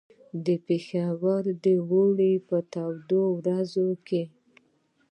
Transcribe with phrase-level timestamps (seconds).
[0.45, 4.23] د پېښور د اوړي په تودو ورځو کې.